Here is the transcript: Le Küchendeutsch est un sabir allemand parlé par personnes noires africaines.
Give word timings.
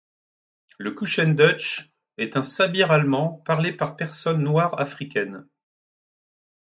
Le 0.79 0.95
Küchendeutsch 0.95 1.91
est 2.17 2.35
un 2.35 2.41
sabir 2.41 2.89
allemand 2.89 3.43
parlé 3.45 3.71
par 3.71 3.95
personnes 3.95 4.41
noires 4.41 4.79
africaines. 4.79 5.47